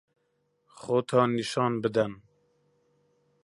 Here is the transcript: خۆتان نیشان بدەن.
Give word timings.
خۆتان 0.79 1.29
نیشان 1.37 1.73
بدەن. 1.83 2.13